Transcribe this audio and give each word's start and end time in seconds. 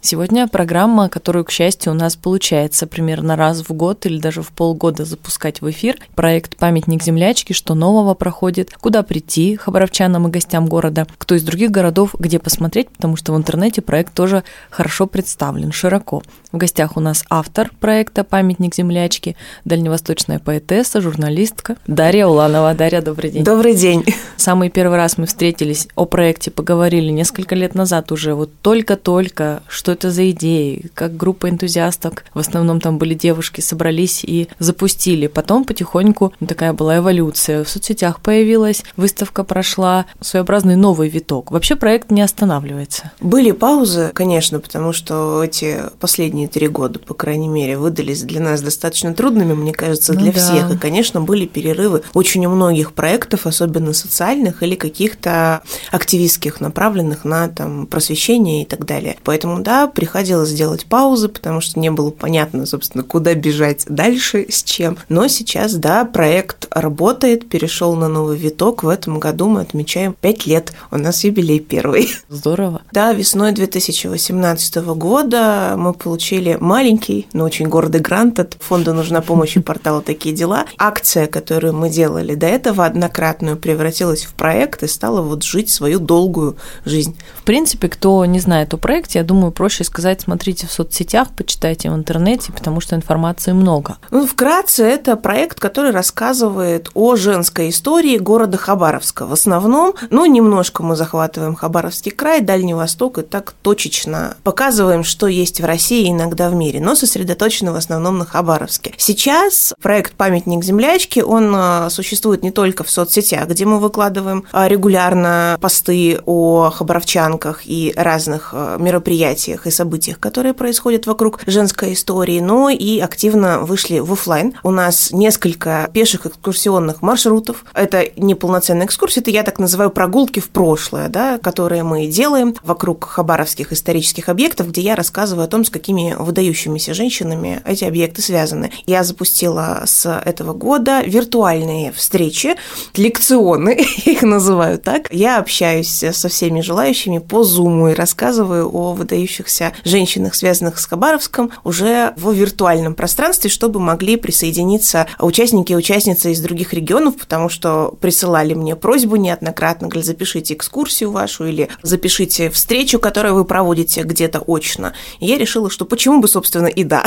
Сегодня 0.00 0.46
программа, 0.46 1.08
которую, 1.08 1.44
к 1.44 1.50
счастью, 1.50 1.92
у 1.92 1.94
нас 1.94 2.14
получается 2.14 2.86
примерно 2.86 3.34
раз 3.34 3.68
в 3.68 3.72
год 3.72 4.06
или 4.06 4.18
даже 4.18 4.42
в 4.42 4.48
полгода 4.48 5.04
запускать 5.04 5.60
в 5.60 5.68
эфир. 5.70 5.98
Проект 6.14 6.56
«Памятник 6.56 7.02
землячки», 7.02 7.52
что 7.52 7.74
нового 7.74 8.14
проходит, 8.14 8.72
куда 8.80 9.02
прийти 9.02 9.56
хабаровчанам 9.56 10.28
и 10.28 10.30
гостям 10.30 10.66
города, 10.66 11.06
кто 11.18 11.34
из 11.34 11.42
других 11.42 11.72
городов, 11.72 12.14
где 12.18 12.38
посмотреть, 12.38 12.88
потому 12.90 13.16
что 13.16 13.32
в 13.32 13.36
интернете 13.36 13.82
проект 13.82 14.14
тоже 14.14 14.44
хорошо 14.70 15.06
представлен, 15.06 15.72
широко. 15.72 16.22
В 16.52 16.56
гостях 16.56 16.96
у 16.96 17.00
нас 17.00 17.24
автор 17.28 17.70
проекта 17.80 18.22
«Памятник 18.22 18.74
землячки», 18.74 19.36
дальневосточная 19.64 20.38
поэтесса, 20.38 21.00
журналистка 21.00 21.76
Дарья 21.86 22.26
Уланова. 22.26 22.72
Дарья, 22.72 23.02
добрый 23.02 23.30
день. 23.30 23.44
Добрый 23.44 23.74
день. 23.74 24.04
Самый 24.36 24.70
первый 24.70 24.96
раз 24.96 25.18
мы 25.18 25.26
встретились, 25.26 25.88
о 25.96 26.06
проекте 26.06 26.50
поговорили 26.52 27.10
несколько 27.10 27.56
лет 27.56 27.74
назад 27.74 28.12
уже, 28.12 28.34
вот 28.34 28.50
только-только, 28.62 29.62
что 29.68 29.87
что 29.88 29.92
это 29.94 30.10
за 30.10 30.30
идеи, 30.32 30.90
как 30.92 31.16
группа 31.16 31.48
энтузиасток, 31.48 32.26
в 32.34 32.38
основном 32.38 32.78
там 32.78 32.98
были 32.98 33.14
девушки, 33.14 33.62
собрались 33.62 34.22
и 34.22 34.48
запустили. 34.58 35.28
Потом 35.28 35.64
потихоньку 35.64 36.34
такая 36.46 36.74
была 36.74 36.98
эволюция. 36.98 37.64
В 37.64 37.70
соцсетях 37.70 38.20
появилась, 38.20 38.82
выставка 38.98 39.44
прошла, 39.44 40.04
своеобразный 40.20 40.76
новый 40.76 41.08
виток. 41.08 41.50
Вообще 41.50 41.74
проект 41.74 42.10
не 42.10 42.20
останавливается. 42.20 43.12
Были 43.22 43.52
паузы, 43.52 44.10
конечно, 44.12 44.60
потому 44.60 44.92
что 44.92 45.42
эти 45.42 45.80
последние 46.00 46.48
три 46.48 46.68
года, 46.68 46.98
по 46.98 47.14
крайней 47.14 47.48
мере, 47.48 47.78
выдались 47.78 48.24
для 48.24 48.42
нас 48.42 48.60
достаточно 48.60 49.14
трудными, 49.14 49.54
мне 49.54 49.72
кажется, 49.72 50.12
для 50.12 50.26
ну, 50.26 50.32
да. 50.34 50.38
всех. 50.38 50.74
И, 50.74 50.76
конечно, 50.76 51.22
были 51.22 51.46
перерывы 51.46 52.02
очень 52.12 52.44
у 52.44 52.50
многих 52.50 52.92
проектов, 52.92 53.46
особенно 53.46 53.94
социальных 53.94 54.62
или 54.62 54.74
каких-то 54.74 55.62
активистских, 55.90 56.60
направленных 56.60 57.24
на 57.24 57.48
там, 57.48 57.86
просвещение 57.86 58.64
и 58.64 58.66
так 58.66 58.84
далее. 58.84 59.16
Поэтому, 59.24 59.62
да, 59.62 59.77
приходилось 59.86 60.52
делать 60.52 60.86
паузы, 60.86 61.28
потому 61.28 61.60
что 61.60 61.78
не 61.78 61.90
было 61.90 62.10
понятно, 62.10 62.66
собственно, 62.66 63.04
куда 63.04 63.34
бежать 63.34 63.84
дальше, 63.88 64.46
с 64.48 64.62
чем. 64.62 64.98
Но 65.08 65.28
сейчас, 65.28 65.74
да, 65.74 66.04
проект 66.04 66.66
работает, 66.70 67.48
перешел 67.48 67.94
на 67.94 68.08
новый 68.08 68.36
виток. 68.36 68.82
В 68.82 68.88
этом 68.88 69.18
году 69.18 69.48
мы 69.48 69.60
отмечаем 69.60 70.14
5 70.20 70.46
лет. 70.46 70.72
У 70.90 70.98
нас 70.98 71.22
юбилей 71.24 71.60
первый. 71.60 72.10
Здорово. 72.28 72.82
Да, 72.92 73.12
весной 73.12 73.52
2018 73.52 74.76
года 74.76 75.74
мы 75.76 75.92
получили 75.92 76.56
маленький, 76.58 77.28
но 77.32 77.44
очень 77.44 77.68
гордый 77.68 78.00
грант 78.00 78.40
от 78.40 78.56
фонда 78.60 78.92
«Нужна 78.92 79.20
помощь» 79.20 79.56
и 79.56 79.60
портала 79.60 80.02
«Такие 80.02 80.34
дела». 80.34 80.66
Акция, 80.78 81.26
которую 81.26 81.74
мы 81.74 81.90
делали 81.90 82.34
до 82.34 82.46
этого 82.46 82.84
однократную, 82.84 83.56
превратилась 83.56 84.24
в 84.24 84.34
проект 84.34 84.82
и 84.82 84.88
стала 84.88 85.20
вот 85.20 85.42
жить 85.42 85.70
свою 85.70 85.98
долгую 85.98 86.56
жизнь. 86.84 87.16
В 87.36 87.42
принципе, 87.42 87.88
кто 87.88 88.24
не 88.24 88.40
знает 88.40 88.72
о 88.74 88.78
проекте, 88.78 89.18
я 89.18 89.24
думаю, 89.24 89.52
проще 89.52 89.67
проще 89.68 89.84
сказать, 89.84 90.22
смотрите 90.22 90.66
в 90.66 90.72
соцсетях, 90.72 91.28
почитайте 91.36 91.90
в 91.90 91.94
интернете, 91.94 92.52
потому 92.52 92.80
что 92.80 92.96
информации 92.96 93.52
много. 93.52 93.98
Ну, 94.10 94.26
вкратце, 94.26 94.82
это 94.82 95.14
проект, 95.14 95.60
который 95.60 95.90
рассказывает 95.90 96.88
о 96.94 97.16
женской 97.16 97.68
истории 97.68 98.16
города 98.16 98.56
Хабаровска. 98.56 99.26
В 99.26 99.34
основном, 99.34 99.92
ну, 100.08 100.24
немножко 100.24 100.82
мы 100.82 100.96
захватываем 100.96 101.54
Хабаровский 101.54 102.12
край, 102.12 102.40
Дальний 102.40 102.72
Восток 102.72 103.18
и 103.18 103.22
так 103.22 103.52
точечно 103.60 104.38
показываем, 104.42 105.04
что 105.04 105.26
есть 105.26 105.60
в 105.60 105.66
России 105.66 106.06
и 106.06 106.12
иногда 106.12 106.48
в 106.48 106.54
мире, 106.54 106.80
но 106.80 106.94
сосредоточено 106.94 107.72
в 107.72 107.76
основном 107.76 108.16
на 108.16 108.24
Хабаровске. 108.24 108.94
Сейчас 108.96 109.74
проект 109.82 110.14
«Памятник 110.14 110.64
землячки», 110.64 111.20
он 111.20 111.52
а, 111.54 111.90
существует 111.90 112.42
не 112.42 112.52
только 112.52 112.84
в 112.84 112.90
соцсетях, 112.90 113.48
где 113.48 113.66
мы 113.66 113.80
выкладываем 113.80 114.44
а, 114.50 114.66
регулярно 114.66 115.58
посты 115.60 116.18
о 116.24 116.70
хабаровчанках 116.70 117.66
и 117.66 117.92
разных 117.94 118.54
а, 118.54 118.78
мероприятиях, 118.78 119.57
событиях 119.58 119.66
и 119.66 119.70
событиях, 119.70 120.20
которые 120.20 120.54
происходят 120.54 121.06
вокруг 121.06 121.40
женской 121.46 121.92
истории, 121.92 122.40
но 122.40 122.70
и 122.70 123.00
активно 123.00 123.60
вышли 123.60 123.98
в 124.00 124.12
офлайн. 124.12 124.54
У 124.62 124.70
нас 124.70 125.10
несколько 125.12 125.90
пеших 125.92 126.26
экскурсионных 126.26 127.02
маршрутов. 127.02 127.64
Это 127.74 128.04
не 128.16 128.34
полноценная 128.34 128.86
экскурсия, 128.86 129.22
это 129.22 129.30
я 129.30 129.42
так 129.42 129.58
называю 129.58 129.90
прогулки 129.90 130.40
в 130.40 130.50
прошлое, 130.50 131.08
да, 131.08 131.38
которые 131.38 131.82
мы 131.82 132.06
делаем 132.06 132.54
вокруг 132.62 133.04
хабаровских 133.04 133.72
исторических 133.72 134.28
объектов, 134.28 134.68
где 134.68 134.82
я 134.82 134.94
рассказываю 134.94 135.44
о 135.44 135.48
том, 135.48 135.64
с 135.64 135.70
какими 135.70 136.14
выдающимися 136.18 136.94
женщинами 136.94 137.60
эти 137.64 137.84
объекты 137.84 138.22
связаны. 138.22 138.70
Я 138.86 139.04
запустила 139.04 139.82
с 139.86 140.06
этого 140.24 140.52
года 140.52 141.02
виртуальные 141.02 141.92
встречи, 141.92 142.56
лекционы, 142.96 143.86
их 144.04 144.22
называю 144.22 144.78
так. 144.78 145.12
Я 145.12 145.38
общаюсь 145.38 146.04
со 146.12 146.28
всеми 146.28 146.60
желающими 146.60 147.18
по 147.18 147.42
Zoom 147.42 147.90
и 147.90 147.94
рассказываю 147.94 148.68
о 148.72 148.92
выдающих 148.92 149.47
оставшихся 149.48 149.72
женщинах, 149.84 150.34
связанных 150.34 150.78
с 150.78 150.86
Хабаровском, 150.86 151.50
уже 151.64 152.12
в 152.16 152.32
виртуальном 152.32 152.94
пространстве, 152.94 153.50
чтобы 153.50 153.80
могли 153.80 154.16
присоединиться 154.16 155.06
участники 155.18 155.72
и 155.72 155.76
участницы 155.76 156.32
из 156.32 156.40
других 156.40 156.72
регионов, 156.72 157.16
потому 157.16 157.48
что 157.48 157.96
присылали 158.00 158.54
мне 158.54 158.76
просьбу 158.76 159.16
неоднократно, 159.16 159.88
говорят, 159.88 160.06
запишите 160.06 160.54
экскурсию 160.54 161.10
вашу 161.10 161.46
или 161.46 161.68
запишите 161.82 162.50
встречу, 162.50 162.98
которую 162.98 163.34
вы 163.34 163.44
проводите 163.44 164.02
где-то 164.02 164.42
очно. 164.46 164.92
И 165.20 165.26
я 165.26 165.38
решила, 165.38 165.70
что 165.70 165.84
почему 165.84 166.20
бы, 166.20 166.28
собственно, 166.28 166.66
и 166.66 166.84
да. 166.84 167.04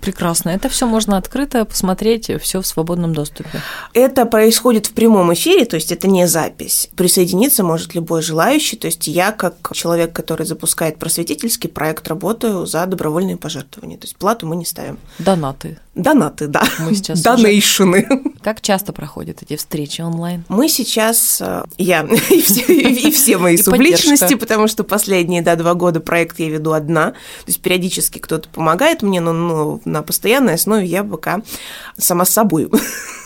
Прекрасно. 0.00 0.50
Это 0.50 0.68
все 0.68 0.86
можно 0.86 1.16
открыто 1.16 1.64
посмотреть, 1.64 2.30
все 2.40 2.60
в 2.60 2.66
свободном 2.66 3.14
доступе. 3.14 3.60
Это 3.92 4.26
происходит 4.26 4.86
в 4.86 4.92
прямом 4.92 5.32
эфире, 5.34 5.64
то 5.64 5.76
есть 5.76 5.92
это 5.92 6.08
не 6.08 6.26
запись. 6.26 6.90
Присоединиться 6.96 7.64
может 7.64 7.94
любой 7.94 8.22
желающий. 8.22 8.76
То 8.76 8.86
есть 8.86 9.06
я, 9.06 9.32
как 9.32 9.72
человек, 9.74 10.12
который 10.12 10.46
запускает 10.46 10.98
просветительский 10.98 11.68
проект, 11.68 12.08
работаю 12.08 12.66
за 12.66 12.86
добровольные 12.86 13.36
пожертвования. 13.36 13.98
То 13.98 14.04
есть 14.04 14.16
плату 14.16 14.46
мы 14.46 14.56
не 14.56 14.64
ставим. 14.64 14.98
Донаты. 15.18 15.78
Донаты, 15.98 16.46
да. 16.46 16.62
Мы 16.78 16.94
сейчас 16.94 17.22
Донейшены. 17.22 18.06
Уже... 18.08 18.38
Как 18.40 18.60
часто 18.60 18.92
проходят 18.92 19.42
эти 19.42 19.56
встречи 19.56 20.00
онлайн? 20.00 20.44
Мы 20.48 20.68
сейчас, 20.68 21.40
э, 21.40 21.64
я 21.76 22.02
и 22.30 22.40
все, 22.40 22.62
и 22.72 23.10
все 23.10 23.36
мои 23.36 23.56
субличности, 23.56 24.34
потому 24.34 24.68
что 24.68 24.84
последние 24.84 25.42
да, 25.42 25.56
два 25.56 25.74
года 25.74 25.98
проект 25.98 26.38
я 26.38 26.48
веду 26.48 26.72
одна. 26.72 27.10
То 27.10 27.48
есть 27.48 27.60
периодически 27.60 28.18
кто-то 28.18 28.48
помогает 28.48 29.02
мне, 29.02 29.20
но 29.20 29.32
ну, 29.32 29.80
на 29.84 30.02
постоянной 30.02 30.54
основе 30.54 30.86
я 30.86 31.02
пока 31.02 31.42
сама 31.96 32.24
с 32.24 32.30
собой. 32.30 32.70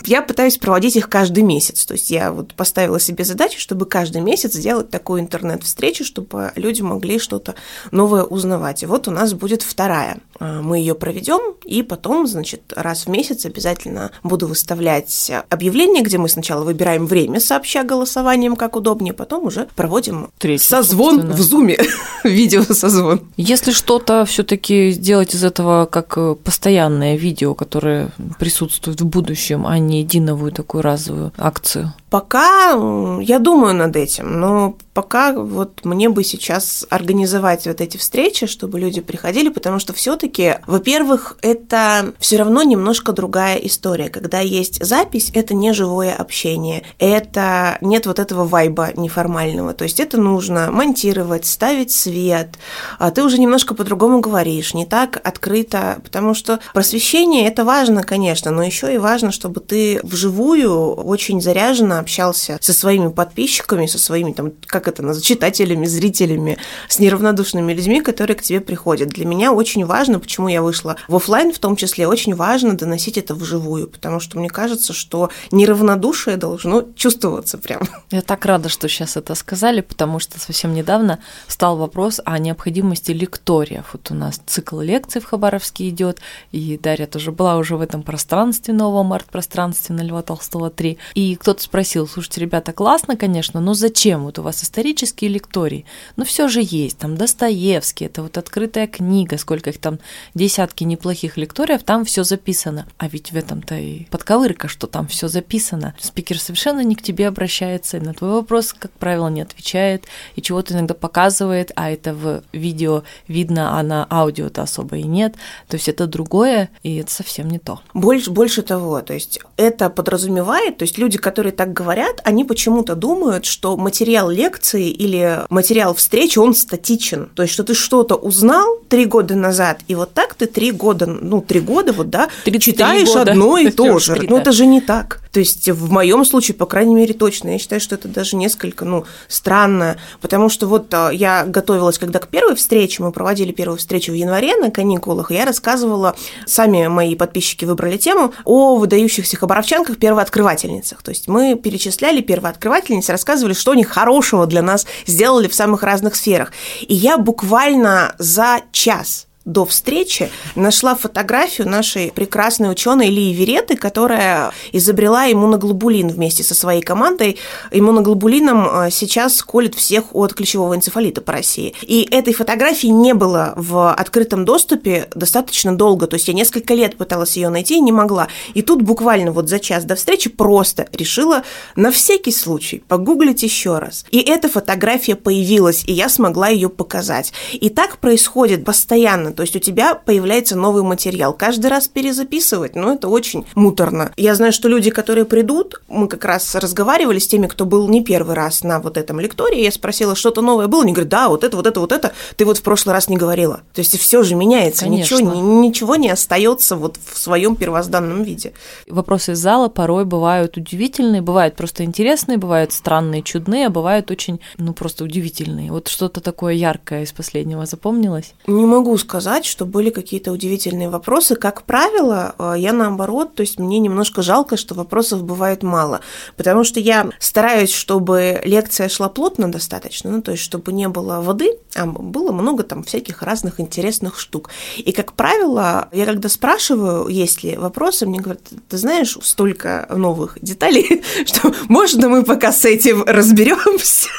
Я 0.05 0.21
пытаюсь 0.21 0.57
проводить 0.57 0.97
их 0.97 1.07
каждый 1.07 1.43
месяц. 1.43 1.85
То 1.85 1.93
есть 1.93 2.11
я 2.11 2.33
вот 2.33 2.53
поставила 2.55 2.99
себе 2.99 3.23
задачу, 3.23 3.57
чтобы 3.57 3.85
каждый 3.85 4.21
месяц 4.21 4.53
сделать 4.53 4.89
такую 4.89 5.21
интернет-встречу, 5.21 6.03
чтобы 6.03 6.51
люди 6.55 6.81
могли 6.81 7.19
что-то 7.19 7.55
новое 7.91 8.23
узнавать. 8.23 8.83
И 8.83 8.85
вот 8.85 9.07
у 9.07 9.11
нас 9.11 9.33
будет 9.33 9.61
вторая. 9.61 10.17
А, 10.39 10.61
мы 10.61 10.79
ее 10.79 10.93
проведем, 10.93 11.55
и 11.63 11.83
потом, 11.83 12.27
значит, 12.27 12.62
раз 12.75 13.05
в 13.05 13.09
месяц 13.09 13.45
обязательно 13.45 14.11
буду 14.23 14.47
выставлять 14.47 15.31
объявление, 15.49 16.03
где 16.03 16.17
мы 16.17 16.29
сначала 16.29 16.63
выбираем 16.63 17.05
время, 17.05 17.39
сообща 17.39 17.83
голосованием, 17.83 18.55
как 18.55 18.75
удобнее, 18.75 19.13
потом 19.13 19.45
уже 19.47 19.67
проводим 19.75 20.29
Третий, 20.37 20.65
созвон 20.65 21.15
собственно. 21.15 21.33
в 21.33 21.41
зуме, 21.41 21.77
видео-созвон. 22.23 23.21
Если 23.37 23.71
что-то 23.71 24.25
все-таки 24.25 24.91
сделать 24.91 25.35
из 25.35 25.43
этого 25.43 25.85
как 25.85 26.17
э, 26.17 26.35
постоянное 26.35 27.15
видео, 27.17 27.53
которое 27.53 28.11
присутствует 28.39 29.01
в 29.01 29.05
будущем, 29.05 29.65
а 29.67 29.77
не 29.79 29.99
единовую 30.01 30.51
такую 30.51 30.81
разовую 30.81 31.31
акцию? 31.37 31.93
Пока 32.13 32.73
я 33.21 33.39
думаю 33.39 33.73
над 33.73 33.95
этим, 33.95 34.39
но 34.39 34.77
пока 34.93 35.33
вот 35.33 35.83
мне 35.83 36.09
бы 36.09 36.23
сейчас 36.23 36.85
организовать 36.91 37.65
вот 37.65 37.81
эти 37.81 37.97
встречи, 37.97 38.45
чтобы 38.45 38.79
люди 38.79 39.01
приходили, 39.01 39.49
потому 39.49 39.79
что 39.79 39.93
все-таки, 39.93 40.57
во-первых, 40.67 41.37
это 41.41 42.13
все 42.19 42.37
равно 42.37 42.61
немножко 42.61 43.13
другая 43.13 43.57
история. 43.57 44.09
Когда 44.09 44.41
есть 44.41 44.85
запись, 44.85 45.31
это 45.33 45.55
не 45.55 45.73
живое 45.73 46.13
общение, 46.13 46.83
это 46.99 47.79
нет 47.81 48.05
вот 48.05 48.19
этого 48.19 48.45
вайба 48.45 48.91
неформального. 48.95 49.73
То 49.73 49.83
есть 49.83 49.99
это 49.99 50.17
нужно 50.17 50.69
монтировать, 50.69 51.47
ставить 51.47 51.89
свет, 51.91 52.59
а 52.99 53.09
ты 53.09 53.23
уже 53.23 53.39
немножко 53.39 53.73
по-другому 53.73 54.19
говоришь, 54.19 54.75
не 54.75 54.85
так 54.85 55.19
открыто, 55.23 55.99
потому 56.03 56.35
что 56.35 56.59
просвещение 56.75 57.47
это 57.47 57.65
важно, 57.65 58.03
конечно, 58.03 58.51
но 58.51 58.61
еще 58.61 58.93
и 58.93 58.99
важно, 58.99 59.31
чтобы 59.31 59.61
ты 59.61 59.99
вживую 60.03 60.93
очень 60.93 61.41
заряженно 61.41 62.02
общался 62.03 62.57
со 62.61 62.73
своими 62.73 63.09
подписчиками, 63.09 63.87
со 63.87 63.97
своими, 63.97 64.33
там, 64.33 64.51
как 64.65 64.87
это 64.87 65.01
называется, 65.01 65.27
читателями, 65.27 65.85
зрителями, 65.85 66.57
с 66.87 66.99
неравнодушными 66.99 67.73
людьми, 67.73 68.01
которые 68.01 68.35
к 68.35 68.41
тебе 68.41 68.61
приходят. 68.61 69.09
Для 69.09 69.25
меня 69.25 69.51
очень 69.51 69.85
важно, 69.85 70.19
почему 70.19 70.47
я 70.47 70.61
вышла 70.61 70.97
в 71.07 71.15
офлайн, 71.15 71.51
в 71.51 71.59
том 71.59 71.75
числе, 71.75 72.07
очень 72.07 72.35
важно 72.35 72.77
доносить 72.77 73.17
это 73.17 73.33
вживую, 73.35 73.87
потому 73.87 74.19
что 74.19 74.37
мне 74.37 74.49
кажется, 74.49 74.93
что 74.93 75.29
неравнодушие 75.51 76.37
должно 76.37 76.83
чувствоваться 76.95 77.57
прям. 77.57 77.81
Я 78.11 78.21
так 78.21 78.45
рада, 78.45 78.69
что 78.69 78.87
сейчас 78.87 79.17
это 79.17 79.35
сказали, 79.35 79.81
потому 79.81 80.19
что 80.19 80.39
совсем 80.39 80.73
недавно 80.73 81.19
стал 81.47 81.77
вопрос 81.77 82.19
о 82.25 82.37
необходимости 82.37 83.11
лекториев. 83.11 83.85
Вот 83.93 84.11
у 84.11 84.15
нас 84.15 84.41
цикл 84.45 84.79
лекций 84.81 85.21
в 85.21 85.25
Хабаровске 85.25 85.89
идет, 85.89 86.19
и 86.51 86.77
Дарья 86.77 87.07
тоже 87.07 87.31
была 87.31 87.57
уже 87.57 87.77
в 87.77 87.81
этом 87.81 88.03
пространстве, 88.03 88.73
новом 88.73 89.13
арт-пространстве 89.13 89.95
на 89.95 90.01
Льва 90.01 90.21
Толстого 90.21 90.69
3. 90.69 90.97
И 91.13 91.35
кто-то 91.35 91.61
спросил, 91.63 91.92
спросил, 91.93 92.07
слушайте, 92.07 92.41
ребята, 92.41 92.73
классно, 92.73 93.15
конечно, 93.15 93.61
но 93.61 93.75
зачем? 93.75 94.23
Вот 94.23 94.39
у 94.39 94.41
вас 94.41 94.63
исторические 94.63 95.29
лектории, 95.29 95.85
но 96.15 96.25
все 96.25 96.47
же 96.47 96.61
есть, 96.63 96.97
там 96.97 97.15
Достоевский, 97.15 98.05
это 98.05 98.23
вот 98.23 98.35
открытая 98.39 98.87
книга, 98.87 99.37
сколько 99.37 99.69
их 99.69 99.77
там, 99.77 99.99
десятки 100.33 100.85
неплохих 100.85 101.37
лекториев, 101.37 101.83
там 101.83 102.03
все 102.03 102.23
записано. 102.23 102.87
А 102.97 103.07
ведь 103.07 103.31
в 103.31 103.35
этом-то 103.35 103.75
и 103.75 104.05
подковырка, 104.05 104.67
что 104.67 104.87
там 104.87 105.05
все 105.05 105.27
записано. 105.27 105.93
Спикер 105.99 106.39
совершенно 106.39 106.83
не 106.83 106.95
к 106.95 107.03
тебе 107.03 107.27
обращается, 107.27 107.97
и 107.97 107.99
на 107.99 108.15
твой 108.15 108.31
вопрос, 108.31 108.73
как 108.73 108.91
правило, 108.93 109.27
не 109.27 109.41
отвечает, 109.41 110.05
и 110.35 110.41
чего-то 110.41 110.73
иногда 110.73 110.95
показывает, 110.95 111.71
а 111.75 111.91
это 111.91 112.15
в 112.15 112.41
видео 112.53 113.03
видно, 113.27 113.77
а 113.77 113.83
на 113.83 114.07
аудио-то 114.09 114.63
особо 114.63 114.97
и 114.97 115.03
нет. 115.03 115.35
То 115.67 115.75
есть 115.75 115.87
это 115.87 116.07
другое, 116.07 116.71
и 116.81 116.95
это 116.95 117.11
совсем 117.11 117.51
не 117.51 117.59
то. 117.59 117.81
Больше, 117.93 118.31
больше 118.31 118.63
того, 118.63 119.01
то 119.01 119.13
есть 119.13 119.39
это 119.57 119.91
подразумевает, 119.91 120.79
то 120.79 120.85
есть 120.85 120.97
люди, 120.97 121.19
которые 121.19 121.53
так 121.53 121.71
говорят, 121.71 121.82
они 122.23 122.43
почему-то 122.45 122.95
думают, 122.95 123.45
что 123.45 123.77
материал 123.77 124.29
лекции 124.29 124.89
или 124.89 125.41
материал 125.49 125.93
встречи, 125.93 126.39
он 126.39 126.55
статичен. 126.55 127.29
То 127.35 127.43
есть, 127.43 127.53
что 127.53 127.63
ты 127.63 127.73
что-то 127.73 128.15
узнал 128.15 128.77
три 128.89 129.05
года 129.05 129.35
назад, 129.35 129.79
и 129.87 129.95
вот 129.95 130.13
так 130.13 130.35
ты 130.35 130.45
три 130.45 130.71
года, 130.71 131.05
ну, 131.05 131.41
три 131.41 131.59
года, 131.59 131.93
вот, 131.93 132.09
да, 132.09 132.29
читаешь 132.59 133.09
года. 133.09 133.31
одно 133.31 133.57
и 133.57 133.69
то 133.71 133.99
же. 133.99 134.19
Ну, 134.29 134.37
это 134.37 134.51
же 134.51 134.65
не 134.65 134.81
так. 134.81 135.21
То 135.31 135.39
есть, 135.39 135.67
в 135.67 135.91
моем 135.91 136.25
случае, 136.25 136.55
по 136.55 136.67
крайней 136.67 136.93
мере, 136.93 137.13
точно. 137.13 137.49
Я 137.49 137.59
считаю, 137.59 137.81
что 137.81 137.95
это 137.95 138.07
даже 138.07 138.35
несколько, 138.35 138.85
ну, 138.85 139.05
странно, 139.27 139.97
потому 140.21 140.47
что 140.49 140.67
вот 140.67 140.93
а, 140.93 141.09
я 141.09 141.43
готовилась, 141.43 141.97
когда 141.97 142.19
к 142.19 142.27
первой 142.27 142.55
встрече, 142.55 143.01
мы 143.01 143.11
проводили 143.11 143.51
первую 143.51 143.79
встречу 143.79 144.11
в 144.11 144.15
январе 144.15 144.55
на 144.57 144.69
каникулах, 144.69 145.31
и 145.31 145.35
я 145.35 145.45
рассказывала, 145.45 146.15
сами 146.45 146.87
мои 146.87 147.15
подписчики 147.15 147.65
выбрали 147.65 147.97
тему, 147.97 148.33
о 148.45 148.75
выдающихся 148.75 149.35
хабаровчанках, 149.37 149.97
первооткрывательницах. 149.97 151.01
То 151.01 151.09
есть 151.09 151.27
мы 151.27 151.55
перечисляли 151.73 152.21
первооткрывательниц, 152.21 153.09
рассказывали, 153.09 153.53
что 153.53 153.71
они 153.71 153.83
хорошего 153.83 154.45
для 154.45 154.61
нас 154.61 154.85
сделали 155.07 155.47
в 155.47 155.55
самых 155.55 155.81
разных 155.81 156.15
сферах. 156.15 156.51
И 156.81 156.93
я 156.93 157.17
буквально 157.17 158.13
за 158.19 158.61
час 158.71 159.25
до 159.45 159.65
встречи 159.65 160.29
нашла 160.55 160.95
фотографию 160.95 161.67
нашей 161.67 162.11
прекрасной 162.11 162.71
ученой 162.71 163.07
Лии 163.07 163.33
Вереты, 163.33 163.75
которая 163.75 164.51
изобрела 164.71 165.29
иммуноглобулин 165.31 166.07
вместе 166.07 166.43
со 166.43 166.55
своей 166.55 166.81
командой. 166.81 167.37
Иммуноглобулином 167.71 168.85
э, 168.85 168.91
сейчас 168.91 169.41
колет 169.41 169.75
всех 169.75 170.15
от 170.15 170.33
ключевого 170.33 170.75
энцефалита 170.75 171.21
по 171.21 171.33
России. 171.33 171.73
И 171.81 172.07
этой 172.09 172.33
фотографии 172.33 172.87
не 172.87 173.13
было 173.13 173.53
в 173.57 173.93
открытом 173.93 174.45
доступе 174.45 175.09
достаточно 175.13 175.75
долго, 175.75 176.07
то 176.07 176.15
есть 176.15 176.27
я 176.27 176.33
несколько 176.33 176.73
лет 176.73 176.95
пыталась 176.95 177.35
ее 177.35 177.49
найти 177.49 177.77
и 177.77 177.81
не 177.81 177.91
могла. 177.91 178.29
И 178.53 178.61
тут 178.61 178.81
буквально 178.81 179.31
вот 179.31 179.49
за 179.49 179.59
час 179.59 179.83
до 179.83 179.95
встречи 179.95 180.29
просто 180.29 180.87
решила 180.93 181.43
на 181.75 181.91
всякий 181.91 182.31
случай 182.31 182.81
погуглить 182.87 183.43
еще 183.43 183.79
раз. 183.79 184.05
И 184.11 184.19
эта 184.19 184.47
фотография 184.47 185.15
появилась, 185.15 185.83
и 185.85 185.91
я 185.91 186.07
смогла 186.07 186.47
ее 186.47 186.69
показать. 186.69 187.33
И 187.51 187.69
так 187.69 187.97
происходит 187.97 188.63
постоянно 188.63 189.32
то 189.33 189.43
есть 189.43 189.55
у 189.55 189.59
тебя 189.59 189.95
появляется 189.95 190.55
новый 190.55 190.83
материал. 190.83 191.33
Каждый 191.33 191.67
раз 191.67 191.87
перезаписывать, 191.87 192.75
ну, 192.75 192.93
это 192.93 193.09
очень 193.09 193.45
муторно. 193.55 194.11
Я 194.17 194.35
знаю, 194.35 194.53
что 194.53 194.67
люди, 194.67 194.91
которые 194.91 195.25
придут, 195.25 195.81
мы 195.87 196.07
как 196.07 196.25
раз 196.25 196.55
разговаривали 196.55 197.19
с 197.19 197.27
теми, 197.27 197.47
кто 197.47 197.65
был 197.65 197.87
не 197.89 198.03
первый 198.03 198.35
раз 198.35 198.63
на 198.63 198.79
вот 198.79 198.97
этом 198.97 199.19
лектории, 199.19 199.61
я 199.61 199.71
спросила, 199.71 200.15
что-то 200.15 200.41
новое 200.41 200.67
было, 200.67 200.83
они 200.83 200.93
говорят, 200.93 201.09
да, 201.09 201.29
вот 201.29 201.43
это, 201.43 201.57
вот 201.57 201.67
это, 201.67 201.79
вот 201.79 201.91
это, 201.91 202.13
ты 202.35 202.45
вот 202.45 202.57
в 202.57 202.61
прошлый 202.61 202.93
раз 202.93 203.09
не 203.09 203.17
говорила. 203.17 203.61
То 203.73 203.79
есть 203.79 203.97
все 203.99 204.23
же 204.23 204.35
меняется, 204.35 204.87
ничего, 204.87 205.33
ничего 205.33 205.95
не 205.95 206.09
остается 206.09 206.75
вот 206.75 206.97
в 206.97 207.17
своем 207.17 207.55
первозданном 207.55 208.23
виде. 208.23 208.53
Вопросы 208.87 209.33
из 209.33 209.39
зала 209.39 209.69
порой 209.69 210.05
бывают 210.05 210.57
удивительные, 210.57 211.21
бывают 211.21 211.55
просто 211.55 211.83
интересные, 211.83 212.37
бывают 212.37 212.71
странные, 212.71 213.23
чудные, 213.23 213.67
а 213.67 213.69
бывают 213.69 214.11
очень, 214.11 214.39
ну, 214.57 214.73
просто 214.73 215.03
удивительные. 215.03 215.71
Вот 215.71 215.87
что-то 215.87 216.21
такое 216.21 216.53
яркое 216.53 217.03
из 217.03 217.11
последнего 217.11 217.65
запомнилось? 217.65 218.33
Не 218.47 218.65
могу 218.65 218.97
сказать 218.97 219.22
сказать, 219.23 219.45
что 219.45 219.65
были 219.65 219.89
какие-то 219.89 220.33
удивительные 220.33 220.89
вопросы. 220.89 221.35
Как 221.35 221.63
правило, 221.63 222.35
э, 222.37 222.55
я 222.57 222.73
наоборот, 222.73 223.35
то 223.35 223.41
есть 223.41 223.57
мне 223.57 223.79
немножко 223.79 224.21
жалко, 224.21 224.57
что 224.57 224.75
вопросов 224.75 225.23
бывает 225.23 225.63
мало, 225.63 226.01
потому 226.35 226.65
что 226.65 226.81
я 226.81 227.09
стараюсь, 227.19 227.71
чтобы 227.71 228.41
лекция 228.43 228.89
шла 228.89 229.07
плотно 229.07 229.49
достаточно, 229.49 230.11
ну, 230.11 230.21
то 230.21 230.31
есть 230.31 230.43
чтобы 230.43 230.73
не 230.73 230.89
было 230.89 231.21
воды, 231.21 231.57
а 231.73 231.85
было 231.85 232.33
много 232.33 232.63
там 232.63 232.83
всяких 232.83 233.21
разных 233.21 233.61
интересных 233.61 234.19
штук. 234.19 234.49
И, 234.77 234.91
как 234.91 235.13
правило, 235.13 235.87
я 235.93 236.05
когда 236.05 236.27
спрашиваю, 236.27 237.07
есть 237.07 237.43
ли 237.43 237.55
вопросы, 237.55 238.05
мне 238.05 238.19
говорят, 238.19 238.41
ты 238.67 238.77
знаешь, 238.77 239.17
столько 239.21 239.87
новых 239.89 240.37
деталей, 240.41 241.01
что 241.25 241.53
можно 241.69 242.09
мы 242.09 242.23
пока 242.23 242.51
с 242.51 242.65
этим 242.65 243.03
разберемся. 243.03 244.09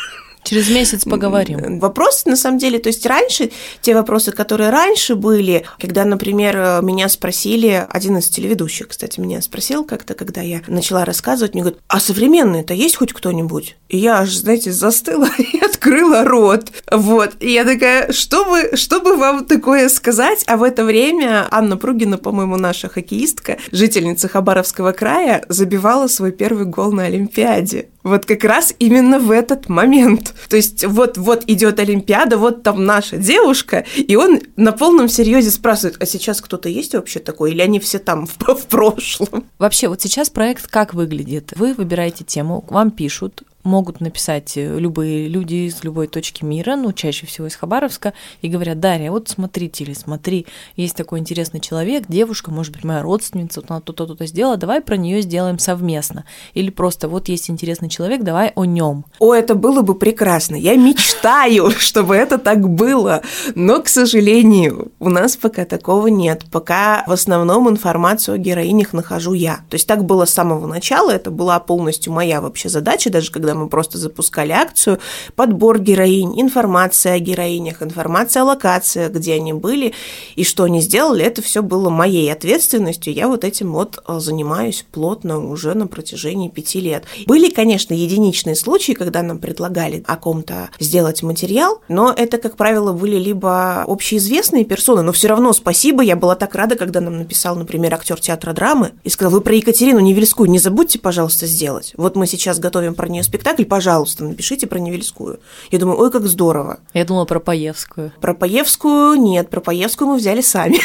Через 0.45 0.71
месяц 0.71 1.05
поговорим. 1.05 1.81
Вопрос, 1.81 2.27
на 2.27 2.37
самом 2.37 2.59
деле, 2.59 2.79
то 2.79 2.89
есть 2.89 3.05
раньше, 3.07 3.51
те 3.81 3.95
вопросы, 3.95 4.31
которые 4.31 4.71
раньше 4.71 5.15
были, 5.15 5.65
когда, 5.81 6.05
например, 6.05 6.81
меня 6.83 7.09
спросили, 7.09 7.87
один 7.89 8.19
из 8.19 8.29
телеведущих, 8.29 8.89
кстати, 8.89 9.21
меня 9.21 9.41
спросил 9.41 9.85
как-то, 9.85 10.15
когда 10.15 10.43
я 10.43 10.61
начала 10.69 11.05
рассказывать, 11.05 11.55
мне 11.55 11.63
говорит, 11.63 11.81
а 11.89 11.99
современные-то 11.99 12.75
есть 12.75 12.97
хоть 12.97 13.13
кто-нибудь? 13.13 13.77
И 13.89 13.97
я 13.97 14.21
аж, 14.21 14.35
знаете, 14.35 14.71
застыла 14.71 15.29
и 15.39 15.59
открыла 15.59 16.25
рот. 16.25 16.71
Вот. 16.91 17.33
И 17.41 17.51
я 17.51 17.65
такая, 17.65 18.13
что 18.13 18.45
бы, 18.45 18.77
что 18.77 19.01
бы 19.01 19.17
вам 19.17 19.47
такое 19.47 19.89
сказать? 19.89 20.45
А 20.47 20.57
в 20.57 20.63
это 20.63 20.85
время 20.85 21.47
Анна 21.51 21.77
Пругина, 21.77 22.19
по-моему, 22.19 22.57
наша 22.57 22.89
хоккеистка, 22.89 23.57
жительница 23.73 24.29
Хабаровского 24.29 24.93
края, 24.93 25.45
забивала 25.49 26.07
свой 26.07 26.33
первый 26.33 26.67
гол 26.67 26.93
на 26.93 27.05
Олимпиаде. 27.05 27.89
Вот 28.05 28.27
как 28.27 28.45
раз 28.45 28.75
именно 28.79 29.19
в 29.19 29.31
этот 29.31 29.69
момент. 29.69 30.35
То 30.49 30.57
есть 30.57 30.85
вот, 30.85 31.17
вот 31.17 31.45
идет 31.47 31.81
Олимпиада, 31.81 32.37
вот 32.37 32.63
там 32.63 32.85
наша 32.85 33.17
девушка, 33.17 33.85
и 33.97 34.15
он 34.15 34.41
на 34.57 34.73
полном 34.73 35.09
серьезе 35.09 35.51
спрашивает, 35.51 35.97
а 36.01 36.07
сейчас 36.07 36.43
кто-то 36.43 36.69
есть 36.69 36.95
вообще 36.95 37.19
такой, 37.19 37.53
или 37.53 37.63
они 37.63 37.81
все 37.81 37.99
там 37.99 38.27
в, 38.27 38.37
в 38.55 38.67
прошлом? 38.67 39.47
Вообще, 39.59 39.89
вот 39.89 40.03
сейчас 40.03 40.29
проект 40.29 40.67
как 40.67 40.93
выглядит? 40.93 41.53
Вы 41.57 41.73
выбираете 41.73 42.25
тему, 42.25 42.65
вам 42.69 42.91
пишут, 42.91 43.43
могут 43.65 44.01
написать 44.01 44.57
э, 44.57 44.79
любые 44.79 45.29
люди 45.29 45.67
из 45.67 45.83
любой 45.83 46.07
точки 46.07 46.45
мира, 46.45 46.77
ну, 46.77 46.93
чаще 46.93 47.27
всего 47.27 47.47
из 47.47 47.57
Хабаровска, 47.57 48.13
и 48.43 48.49
говорят, 48.49 48.79
Дарья, 48.79 49.11
вот 49.11 49.29
смотрите 49.29 49.85
или 49.85 49.95
смотри, 49.95 50.47
есть 50.77 50.97
такой 50.97 51.19
интересный 51.19 51.61
человек, 51.61 52.05
девушка, 52.09 52.51
может 52.51 52.73
быть, 52.73 52.85
моя 52.85 53.03
родственница, 53.03 53.61
вот 53.61 53.71
она 53.71 53.81
то-то, 53.81 54.07
то-то 54.07 54.27
сделала, 54.27 54.57
давай 54.57 54.81
про 54.81 54.97
нее 54.97 55.23
сделаем 55.23 55.59
совместно. 55.59 56.25
Или 56.53 56.71
просто 56.71 57.09
вот 57.09 57.29
есть 57.29 57.51
интересный 57.51 57.89
человек, 57.89 58.23
давай 58.23 58.53
о 58.55 58.65
нем. 58.65 59.07
О, 59.19 59.35
это 59.35 59.55
было 59.55 59.83
бы 59.83 59.95
прекрасно. 59.95 60.57
Я 60.57 60.77
мечтаю, 60.77 61.71
чтобы 61.79 62.15
это 62.15 62.39
так 62.39 62.69
было. 62.69 63.23
Но, 63.55 63.83
к 63.83 63.89
сожалению, 63.89 64.93
у 65.01 65.09
нас 65.09 65.37
пока 65.37 65.65
такого 65.65 66.09
нет. 66.09 66.45
Пока 66.51 67.05
в 67.07 67.13
основном 67.13 67.69
информацию 67.69 68.35
о 68.35 68.39
героинях 68.39 68.93
нахожу 68.93 69.33
я. 69.33 69.57
То 69.71 69.75
есть 69.75 69.87
так 69.87 70.05
было 70.05 70.25
с 70.25 70.31
самого 70.31 70.67
начала, 70.67 71.11
это 71.11 71.31
была 71.31 71.59
полностью 71.61 72.13
моя 72.13 72.41
вообще 72.41 72.69
задача, 72.69 73.11
даже 73.11 73.31
когда 73.31 73.54
мы 73.55 73.69
просто 73.69 73.99
запускали 73.99 74.53
акцию, 74.53 74.99
подбор 75.37 75.79
героинь, 75.79 76.41
информация 76.41 77.15
о 77.15 77.19
героинях, 77.19 77.83
информация 77.83 78.43
о 78.43 78.47
локациях, 78.47 79.13
где 79.13 79.35
они 79.35 79.53
были 79.53 79.95
и 80.37 80.45
что 80.45 80.65
они 80.65 80.81
сделали, 80.81 81.25
это 81.25 81.43
все 81.43 81.63
было 81.63 81.91
моей 81.91 82.33
ответственностью. 82.33 83.13
Я 83.13 83.29
вот 83.29 83.45
этим 83.45 83.73
вот 83.73 84.03
э, 84.07 84.19
занимаюсь 84.21 84.85
плотно 84.91 85.39
уже 85.49 85.75
на 85.75 85.87
протяжении 85.87 86.49
пяти 86.49 86.81
лет. 86.81 87.05
Были, 87.27 87.51
конечно, 87.51 87.95
единичные 87.95 88.57
случаи, 88.57 88.93
когда 88.93 89.23
нам 89.23 89.39
предлагали 89.39 90.03
о 90.07 90.17
ком-то 90.17 90.71
сделать 90.79 91.23
материал, 91.23 91.81
но 91.89 92.13
это, 92.17 92.39
как 92.39 92.57
правило, 92.57 92.93
были 92.93 93.17
либо 93.17 93.83
общеизвестные 93.83 94.65
персоны, 94.65 95.03
но 95.03 95.13
все 95.13 95.29
равно 95.29 95.53
спасибо, 95.53 96.03
я 96.03 96.17
была 96.17 96.35
так 96.35 96.55
рада, 96.55 96.77
когда 96.77 97.01
нам 97.01 97.19
написал, 97.19 97.57
например, 97.57 97.95
актер 97.95 98.21
театра 98.21 98.53
драмы 98.53 98.93
и 99.05 99.11
сказал, 99.11 99.33
вы 99.33 99.41
про 99.41 99.55
Екатерину 99.55 100.01
Невельскую 100.01 100.51
не 100.51 100.59
забудьте, 100.59 100.99
пожалуйста, 100.99 101.47
сделать. 101.47 101.93
Вот 101.97 102.17
мы 102.17 102.27
сейчас 102.27 102.59
готовим 102.59 102.95
про 102.95 103.09
нее 103.09 103.23
спектакль, 103.23 103.44
спектакль, 103.45 103.67
пожалуйста, 103.67 104.25
напишите 104.25 104.67
про 104.67 104.79
Невельскую. 104.79 105.39
Я 105.71 105.79
думаю, 105.79 106.01
ой, 106.01 106.11
как 106.11 106.27
здорово. 106.27 106.79
Я 106.95 107.05
думала 107.05 107.27
про 107.27 107.41
Паевскую. 107.41 108.11
Про 108.19 108.33
Паевскую 108.33 109.17
нет, 109.17 109.51
про 109.51 109.61
Паевскую 109.61 110.09
мы 110.09 110.17
взяли 110.17 110.41
сами. 110.41 110.79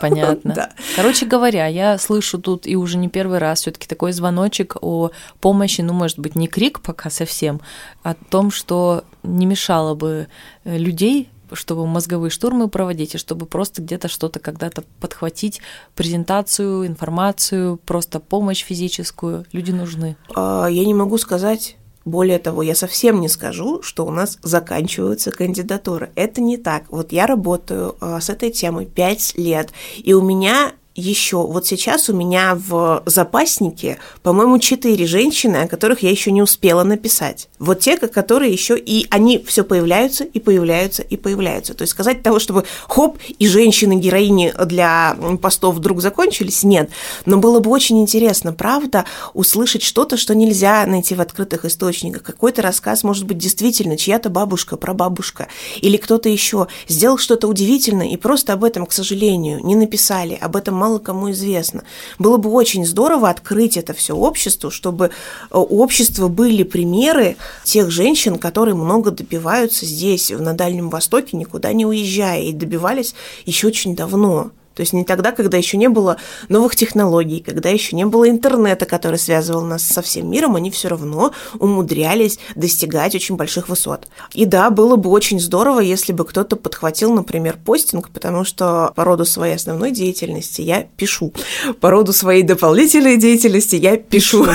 Понятно. 0.00 0.54
Да. 0.56 0.70
Короче 0.96 1.26
говоря, 1.26 1.66
я 1.66 1.98
слышу 1.98 2.38
тут 2.38 2.66
и 2.66 2.74
уже 2.74 2.96
не 2.96 3.08
первый 3.08 3.38
раз 3.38 3.60
все-таки 3.60 3.86
такой 3.86 4.12
звоночек 4.12 4.76
о 4.80 5.10
помощи, 5.40 5.82
ну, 5.82 5.92
может 5.92 6.18
быть, 6.18 6.36
не 6.36 6.48
крик 6.48 6.80
пока 6.80 7.10
совсем, 7.10 7.60
о 8.02 8.14
том, 8.14 8.50
что 8.50 9.04
не 9.22 9.44
мешало 9.44 9.94
бы 9.94 10.28
э, 10.64 10.78
людей 10.78 11.28
чтобы 11.52 11.84
мозговые 11.84 12.30
штурмы 12.30 12.68
проводить, 12.68 13.16
и 13.16 13.18
чтобы 13.18 13.44
просто 13.44 13.82
где-то 13.82 14.06
что-то 14.06 14.38
когда-то 14.38 14.84
подхватить, 15.00 15.60
презентацию, 15.96 16.86
информацию, 16.86 17.76
просто 17.76 18.20
помощь 18.20 18.62
физическую. 18.62 19.44
Люди 19.50 19.72
нужны. 19.72 20.16
А, 20.32 20.68
я 20.68 20.84
не 20.84 20.94
могу 20.94 21.18
сказать 21.18 21.76
более 22.10 22.38
того, 22.38 22.62
я 22.62 22.74
совсем 22.74 23.20
не 23.20 23.28
скажу, 23.28 23.82
что 23.82 24.04
у 24.04 24.10
нас 24.10 24.38
заканчиваются 24.42 25.30
кандидатуры. 25.30 26.10
Это 26.14 26.40
не 26.40 26.56
так. 26.56 26.84
Вот 26.90 27.12
я 27.12 27.26
работаю 27.26 27.96
а, 28.00 28.20
с 28.20 28.30
этой 28.30 28.50
темой 28.50 28.86
5 28.86 29.34
лет, 29.38 29.70
и 29.96 30.12
у 30.12 30.22
меня 30.22 30.72
еще. 31.00 31.38
Вот 31.46 31.66
сейчас 31.66 32.08
у 32.08 32.14
меня 32.14 32.54
в 32.54 33.02
запаснике, 33.06 33.98
по-моему, 34.22 34.58
четыре 34.58 35.06
женщины, 35.06 35.56
о 35.56 35.68
которых 35.68 36.02
я 36.02 36.10
еще 36.10 36.30
не 36.30 36.42
успела 36.42 36.84
написать. 36.84 37.48
Вот 37.58 37.80
те, 37.80 37.96
которые 37.96 38.52
еще 38.52 38.78
и 38.78 39.06
они 39.10 39.42
все 39.46 39.64
появляются 39.64 40.24
и 40.24 40.38
появляются 40.38 41.02
и 41.02 41.16
появляются. 41.16 41.74
То 41.74 41.82
есть 41.82 41.92
сказать 41.92 42.22
того, 42.22 42.38
чтобы 42.38 42.64
хоп, 42.88 43.18
и 43.38 43.46
женщины-героини 43.46 44.52
для 44.66 45.16
постов 45.40 45.76
вдруг 45.76 46.00
закончились, 46.00 46.62
нет. 46.62 46.90
Но 47.26 47.38
было 47.38 47.60
бы 47.60 47.70
очень 47.70 48.00
интересно, 48.00 48.52
правда, 48.52 49.04
услышать 49.34 49.82
что-то, 49.82 50.16
что 50.16 50.34
нельзя 50.34 50.84
найти 50.86 51.14
в 51.14 51.20
открытых 51.20 51.64
источниках. 51.64 52.22
Какой-то 52.22 52.62
рассказ, 52.62 53.02
может 53.02 53.24
быть, 53.26 53.38
действительно 53.38 53.96
чья-то 53.96 54.30
бабушка, 54.30 54.76
прабабушка 54.76 55.48
или 55.80 55.96
кто-то 55.96 56.28
еще 56.28 56.66
сделал 56.88 57.18
что-то 57.18 57.48
удивительное 57.48 58.08
и 58.08 58.16
просто 58.16 58.52
об 58.52 58.64
этом, 58.64 58.86
к 58.86 58.92
сожалению, 58.92 59.64
не 59.64 59.74
написали, 59.74 60.38
об 60.40 60.56
этом 60.56 60.74
мало 60.74 60.89
кому 60.98 61.30
известно. 61.30 61.84
Было 62.18 62.36
бы 62.36 62.50
очень 62.50 62.84
здорово 62.84 63.28
открыть 63.28 63.76
это 63.76 63.92
все 63.92 64.14
обществу, 64.14 64.70
чтобы 64.70 65.06
э, 65.06 65.10
у 65.52 65.82
общества 65.82 66.28
были 66.28 66.62
примеры 66.62 67.36
тех 67.64 67.90
женщин, 67.90 68.38
которые 68.38 68.74
много 68.74 69.10
добиваются 69.10 69.86
здесь, 69.86 70.30
на 70.30 70.54
Дальнем 70.54 70.90
Востоке, 70.90 71.36
никуда 71.36 71.72
не 71.72 71.86
уезжая, 71.86 72.42
и 72.42 72.52
добивались 72.52 73.14
еще 73.46 73.68
очень 73.68 73.94
давно. 73.94 74.50
То 74.80 74.82
есть 74.82 74.94
не 74.94 75.04
тогда, 75.04 75.32
когда 75.32 75.58
еще 75.58 75.76
не 75.76 75.90
было 75.90 76.16
новых 76.48 76.74
технологий, 76.74 77.44
когда 77.46 77.68
еще 77.68 77.94
не 77.94 78.06
было 78.06 78.30
интернета, 78.30 78.86
который 78.86 79.18
связывал 79.18 79.60
нас 79.62 79.82
со 79.82 80.00
всем 80.00 80.30
миром, 80.30 80.56
они 80.56 80.70
все 80.70 80.88
равно 80.88 81.34
умудрялись 81.58 82.38
достигать 82.54 83.14
очень 83.14 83.36
больших 83.36 83.68
высот. 83.68 84.08
И 84.32 84.46
да, 84.46 84.70
было 84.70 84.96
бы 84.96 85.10
очень 85.10 85.38
здорово, 85.38 85.80
если 85.80 86.14
бы 86.14 86.24
кто-то 86.24 86.56
подхватил, 86.56 87.12
например, 87.12 87.58
постинг, 87.62 88.08
потому 88.08 88.46
что 88.46 88.94
по 88.96 89.04
роду 89.04 89.26
своей 89.26 89.56
основной 89.56 89.90
деятельности 89.90 90.62
я 90.62 90.86
пишу. 90.96 91.34
По 91.80 91.90
роду 91.90 92.14
своей 92.14 92.42
дополнительной 92.42 93.18
деятельности 93.18 93.76
я 93.76 93.98
пишу. 93.98 94.46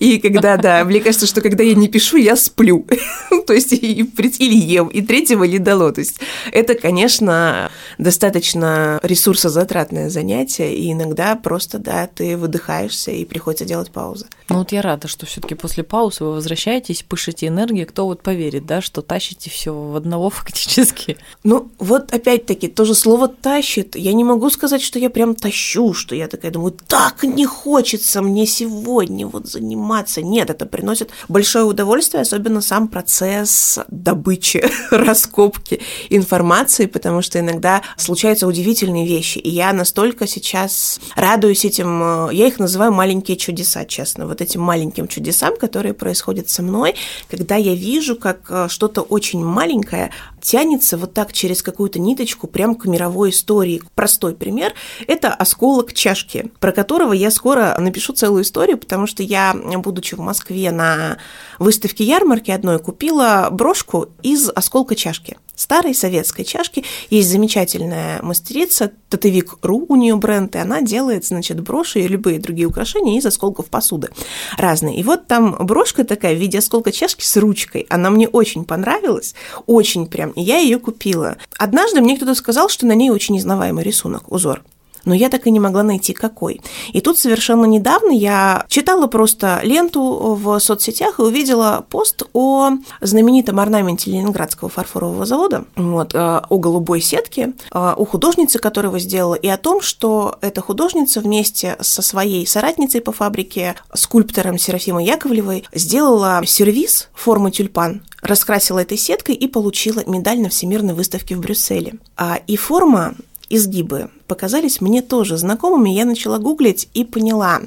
И 0.00 0.18
когда, 0.18 0.58
да, 0.58 0.84
мне 0.84 1.00
кажется, 1.00 1.26
что 1.26 1.40
когда 1.40 1.64
я 1.64 1.74
не 1.74 1.88
пишу, 1.88 2.18
я 2.18 2.36
сплю. 2.36 2.86
То 3.46 3.54
есть 3.54 3.72
или 3.72 4.54
ем, 4.54 4.88
и 4.88 5.00
третьего 5.00 5.44
не 5.44 5.58
дало. 5.58 5.92
То 5.92 6.00
есть 6.00 6.20
это, 6.52 6.74
конечно, 6.74 7.70
достаточно 7.96 9.00
ресурс 9.02 9.45
затратное 9.48 10.10
занятие, 10.10 10.74
и 10.74 10.92
иногда 10.92 11.36
просто, 11.36 11.78
да, 11.78 12.06
ты 12.06 12.36
выдыхаешься, 12.36 13.10
и 13.10 13.24
приходится 13.24 13.64
делать 13.64 13.90
паузы. 13.90 14.26
Ну 14.48 14.58
вот 14.58 14.72
я 14.72 14.82
рада, 14.82 15.08
что 15.08 15.26
все 15.26 15.40
таки 15.40 15.54
после 15.54 15.82
паузы 15.82 16.24
вы 16.24 16.32
возвращаетесь, 16.34 17.02
пышете 17.02 17.48
энергии, 17.48 17.84
кто 17.84 18.06
вот 18.06 18.22
поверит, 18.22 18.66
да, 18.66 18.80
что 18.80 19.02
тащите 19.02 19.50
все 19.50 19.72
в 19.72 19.96
одного 19.96 20.30
фактически. 20.30 21.16
Ну 21.44 21.70
вот 21.78 22.12
опять-таки, 22.12 22.68
тоже 22.68 22.94
слово 22.94 23.28
«тащит», 23.28 23.96
я 23.96 24.12
не 24.12 24.24
могу 24.24 24.50
сказать, 24.50 24.82
что 24.82 24.98
я 24.98 25.10
прям 25.10 25.34
тащу, 25.34 25.94
что 25.94 26.14
я 26.14 26.28
такая 26.28 26.50
думаю, 26.50 26.72
так 26.86 27.22
не 27.22 27.44
хочется 27.44 28.22
мне 28.22 28.46
сегодня 28.46 29.26
вот 29.26 29.46
заниматься. 29.46 30.22
Нет, 30.22 30.50
это 30.50 30.66
приносит 30.66 31.10
большое 31.28 31.64
удовольствие, 31.64 32.22
особенно 32.22 32.60
сам 32.60 32.88
процесс 32.88 33.78
добычи, 33.88 34.64
раскопки 34.90 35.80
информации, 36.10 36.86
потому 36.86 37.22
что 37.22 37.40
иногда 37.40 37.82
случаются 37.96 38.46
удивительные 38.46 39.06
вещи, 39.06 39.25
вещи. 39.26 39.38
И 39.38 39.50
я 39.50 39.72
настолько 39.72 40.26
сейчас 40.26 41.00
радуюсь 41.16 41.64
этим, 41.64 42.28
э, 42.28 42.34
я 42.34 42.46
их 42.46 42.58
называю 42.58 42.92
маленькие 42.92 43.36
чудеса, 43.36 43.84
честно, 43.84 44.26
вот 44.26 44.40
этим 44.40 44.60
маленьким 44.60 45.08
чудесам, 45.08 45.56
которые 45.56 45.94
происходят 45.94 46.48
со 46.48 46.62
мной, 46.62 46.94
когда 47.30 47.56
я 47.56 47.74
вижу, 47.74 48.16
как 48.16 48.40
э, 48.48 48.68
что-то 48.68 49.02
очень 49.02 49.44
маленькое 49.44 50.10
тянется 50.40 50.96
вот 50.96 51.12
так 51.12 51.32
через 51.32 51.62
какую-то 51.62 51.98
ниточку 51.98 52.46
прям 52.46 52.74
к 52.74 52.86
мировой 52.86 53.30
истории. 53.30 53.82
Простой 53.94 54.34
пример– 54.34 54.74
это 55.08 55.34
осколок 55.34 55.92
чашки, 55.92 56.50
про 56.60 56.72
которого 56.72 57.12
я 57.12 57.30
скоро 57.30 57.76
напишу 57.78 58.12
целую 58.12 58.42
историю, 58.42 58.78
потому 58.78 59.06
что 59.06 59.22
я, 59.22 59.54
будучи 59.54 60.14
в 60.14 60.20
Москве 60.20 60.70
на 60.70 61.18
выставке 61.58 62.04
ярмарки 62.04 62.50
одной, 62.50 62.78
купила 62.78 63.48
брошку 63.50 64.06
из 64.22 64.50
осколка 64.54 64.94
чашки 64.94 65.36
старой 65.56 65.94
советской 65.94 66.44
чашки. 66.44 66.84
Есть 67.10 67.30
замечательная 67.30 68.22
мастерица, 68.22 68.92
Татовик.ру, 69.08 69.86
у 69.88 69.96
нее 69.96 70.16
бренд, 70.16 70.54
и 70.54 70.58
она 70.58 70.82
делает, 70.82 71.24
значит, 71.24 71.60
броши 71.60 72.00
и 72.00 72.08
любые 72.08 72.38
другие 72.38 72.68
украшения 72.68 73.18
из 73.18 73.26
осколков 73.26 73.66
посуды 73.66 74.10
разные. 74.56 74.98
И 74.98 75.02
вот 75.02 75.26
там 75.26 75.56
брошка 75.60 76.04
такая 76.04 76.34
в 76.34 76.38
виде 76.38 76.58
осколка 76.58 76.92
чашки 76.92 77.24
с 77.24 77.36
ручкой. 77.36 77.86
Она 77.88 78.10
мне 78.10 78.28
очень 78.28 78.64
понравилась, 78.64 79.34
очень 79.66 80.06
прям 80.06 80.30
и 80.30 80.42
я 80.42 80.58
ее 80.58 80.78
купила. 80.78 81.36
Однажды 81.58 82.00
мне 82.00 82.16
кто-то 82.16 82.34
сказал, 82.34 82.68
что 82.68 82.86
на 82.86 82.92
ней 82.92 83.10
очень 83.10 83.38
изнаваемый 83.38 83.82
рисунок, 83.82 84.30
узор 84.30 84.62
но 85.06 85.14
я 85.14 85.30
так 85.30 85.46
и 85.46 85.50
не 85.50 85.60
могла 85.60 85.82
найти 85.82 86.12
какой. 86.12 86.60
И 86.92 87.00
тут 87.00 87.18
совершенно 87.18 87.64
недавно 87.64 88.10
я 88.10 88.66
читала 88.68 89.06
просто 89.06 89.60
ленту 89.62 90.38
в 90.38 90.58
соцсетях 90.58 91.18
и 91.18 91.22
увидела 91.22 91.86
пост 91.88 92.24
о 92.34 92.72
знаменитом 93.00 93.58
орнаменте 93.58 94.10
Ленинградского 94.10 94.68
фарфорового 94.68 95.24
завода, 95.24 95.64
вот, 95.76 96.14
э, 96.14 96.18
о 96.18 96.58
голубой 96.58 97.00
сетке, 97.00 97.54
э, 97.72 97.78
о 97.78 98.04
художнице, 98.04 98.58
которого 98.58 98.98
сделала, 98.98 99.34
и 99.34 99.48
о 99.48 99.56
том, 99.56 99.80
что 99.80 100.36
эта 100.40 100.60
художница 100.60 101.20
вместе 101.20 101.76
со 101.80 102.02
своей 102.02 102.46
соратницей 102.46 103.00
по 103.00 103.12
фабрике, 103.12 103.76
скульптором 103.94 104.58
Серафимой 104.58 105.06
Яковлевой, 105.06 105.64
сделала 105.72 106.42
сервис 106.44 107.08
формы 107.14 107.52
тюльпан, 107.52 108.02
раскрасила 108.22 108.80
этой 108.80 108.98
сеткой 108.98 109.36
и 109.36 109.46
получила 109.46 110.02
медаль 110.06 110.40
на 110.40 110.48
Всемирной 110.48 110.94
выставке 110.94 111.36
в 111.36 111.40
Брюсселе. 111.40 111.94
А, 112.16 112.40
и 112.46 112.56
форма 112.56 113.14
изгибы 113.48 114.10
показались 114.26 114.80
мне 114.80 115.02
тоже 115.02 115.36
знакомыми. 115.36 115.90
Я 115.90 116.04
начала 116.04 116.38
гуглить 116.38 116.88
и 116.94 117.04
поняла, 117.04 117.60